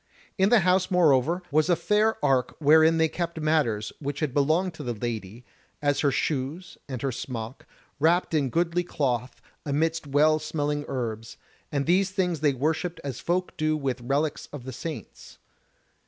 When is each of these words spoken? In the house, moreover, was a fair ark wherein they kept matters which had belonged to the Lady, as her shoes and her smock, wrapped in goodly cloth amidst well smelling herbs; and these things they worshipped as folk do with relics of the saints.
In 0.35 0.49
the 0.49 0.61
house, 0.61 0.89
moreover, 0.89 1.43
was 1.51 1.69
a 1.69 1.75
fair 1.75 2.15
ark 2.25 2.55
wherein 2.57 2.97
they 2.97 3.07
kept 3.07 3.39
matters 3.39 3.93
which 3.99 4.19
had 4.19 4.33
belonged 4.33 4.73
to 4.73 4.81
the 4.81 4.95
Lady, 4.95 5.45
as 5.79 5.99
her 5.99 6.09
shoes 6.09 6.75
and 6.89 7.03
her 7.03 7.11
smock, 7.11 7.67
wrapped 7.99 8.33
in 8.33 8.49
goodly 8.49 8.83
cloth 8.83 9.39
amidst 9.63 10.07
well 10.07 10.39
smelling 10.39 10.85
herbs; 10.87 11.37
and 11.71 11.85
these 11.85 12.09
things 12.09 12.39
they 12.39 12.53
worshipped 12.55 12.99
as 13.03 13.19
folk 13.19 13.55
do 13.57 13.77
with 13.77 14.01
relics 14.01 14.47
of 14.51 14.63
the 14.63 14.73
saints. 14.73 15.37